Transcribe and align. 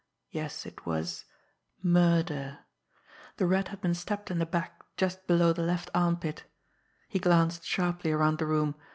Yes, 0.31 0.65
it 0.65 0.87
was 0.87 1.25
murder! 1.83 2.57
The 3.37 3.45
Rat 3.45 3.67
had 3.67 3.81
been 3.81 3.93
stabbed 3.93 4.31
in 4.31 4.39
the 4.39 4.47
back 4.47 4.81
just 4.97 5.27
below 5.27 5.53
the 5.53 5.61
left 5.61 5.91
armpit. 5.93 6.43
He 7.07 7.19
glanced 7.19 7.63
sharply 7.65 8.11
around 8.11 8.39
the 8.39 8.47
room. 8.47 8.73